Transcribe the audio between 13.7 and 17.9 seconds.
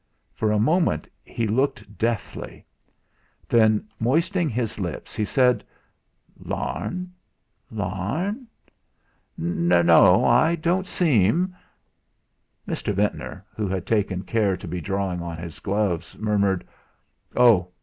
taken care to be drawing on his gloves, murmured: "Oh!